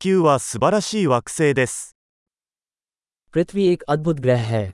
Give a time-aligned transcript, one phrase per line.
[0.00, 1.94] 球は素晴らしい惑星です。
[3.32, 4.72] पृथ्वी एक अद्भुत ग्रह है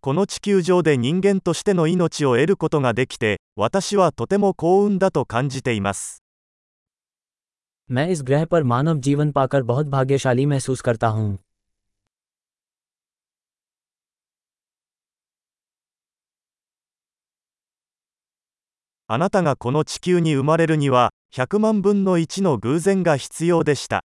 [0.00, 6.24] この地球上で人間としての命を得ることができて、私はとても幸運だと感じています。
[7.88, 11.38] मैं इस ग्रह पर मानव जीवन पाकर बहुत भाग्यशाली महसूस करता हूँ
[19.09, 24.03] あなたがこの地球に生まれるには、100万分の1の偶然が必要でした。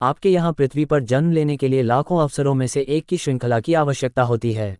[0.00, 3.60] आपके यहाँ पृथ्वी पर जन्म लेने के लिए लाखों अवसरों में से एक की श्रृंखला
[3.60, 4.78] की आवश्यकता होती है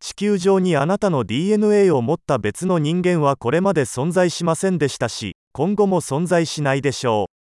[0.00, 7.39] 地球上にあなたの DNA を持った別の人間はこれまで存在しませんでしたし、今後も存在しないでしょう。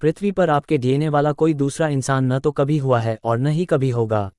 [0.00, 3.46] पृथ्वी पर आपके डीएनए वाला कोई दूसरा इंसान न तो कभी हुआ है और न
[3.46, 4.30] ही कभी होगा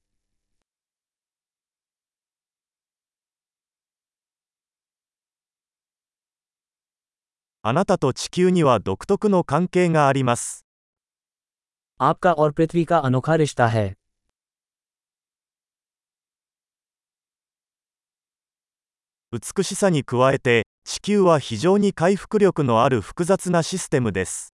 [7.64, 10.66] あなたと地球には独特の関係があります。
[12.00, 13.98] आपका और पृथ्वी का अनोखा रिश्ता है
[19.34, 24.51] 美しさに加えて、地球は非常に回復力のある複雑なシステムです。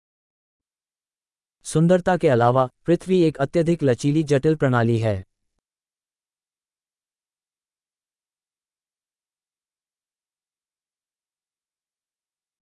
[1.64, 5.16] सुंदरता के अलावा पृथ्वी एक अत्यधिक लचीली जटिल प्रणाली है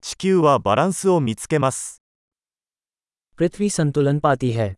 [0.01, 2.01] 地球はバランスを見つけます。
[3.37, 4.75] पृथ्वी संतुलन पाती है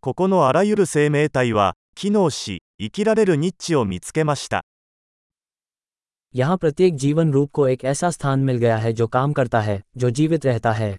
[0.00, 4.64] ここのあらゆる生命体は、機能し、生きられるニッチを見つけました。
[6.34, 9.82] यहाँ प्रत्येक जीवन रूप को एक ऐसा स्थान मिल गया है जो काम करता है
[9.96, 10.98] जो जीवित रहता है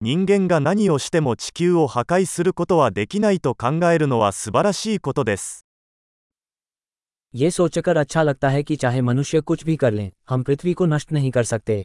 [0.00, 5.64] 人間が何をしても地球を破壊することはできないと考えるのは素晴らしいことです。
[7.34, 10.86] ये सोचकर अच्छा लगता है कि चाहे मनुष्य कुछ भी कर लें हम पृथ्वी को
[10.86, 11.84] नष्ट नहीं कर सकते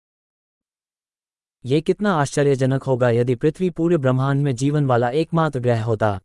[1.64, 6.20] ये कितना आश्चर्यजनक होगा यदि पृथ्वी पूरे ब्रह्मांड में जीवन वाला एकमात्र ग्रह होता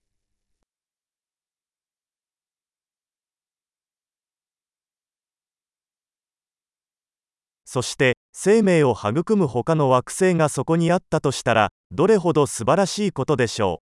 [7.74, 13.92] そして、生命を育む他の惑星がそこにあったとしたら、どれほど素晴らしいことでしょう。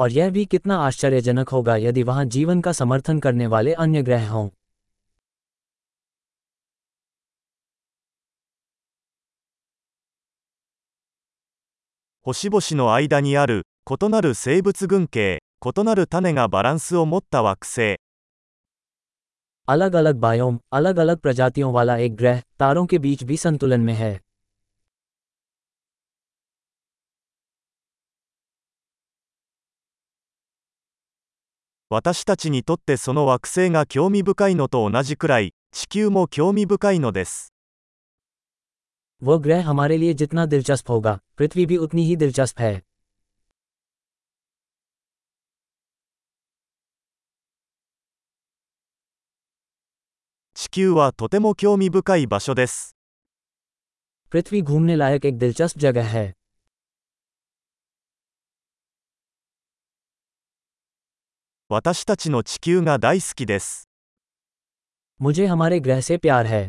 [0.00, 4.30] और यह भी कितना आश्चर्यजनक होगा यदि वहां जीवन का समर्थन करने वाले अन्य ग्रह
[4.30, 4.48] हों
[12.26, 17.98] 星々の間にある異なる生物群系異なる種がバランスを持った惑星
[19.68, 23.94] अलग अलग बायोम अलग अलग प्रजातियों वाला एक ग्रह तारों के बीच भी संतुलन में
[23.94, 24.10] है
[31.88, 37.52] 私たちにとってその惑星が興味深いのと同じくらい地球も興味深いのです
[39.22, 42.74] वो ग्रह हमारे लिए जितना दिलचस्प होगा पृथ्वी भी उतनी ही दिलचस्प है
[50.56, 52.94] 地球はとても興味深い場所です
[54.32, 56.26] पृथ्वी घूमने लायक एक दिलचस्प जगह है
[61.70, 63.88] 私たちの地球が大好きです
[65.20, 66.62] मुझे हमारे ग्रह से प्यार है